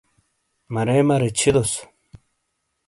[0.73, 1.83] مَرے مَرے چھِیدوسوں۔